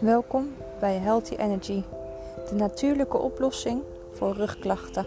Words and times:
Welkom 0.00 0.54
bij 0.78 0.96
Healthy 0.96 1.34
Energy, 1.34 1.82
de 2.48 2.54
natuurlijke 2.54 3.18
oplossing 3.18 3.82
voor 4.12 4.34
rugklachten. 4.34 5.06